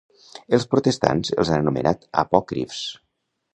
[0.57, 2.83] Els protestants els han anomenat apòcrifs.